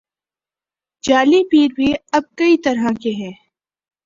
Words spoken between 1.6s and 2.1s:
بھی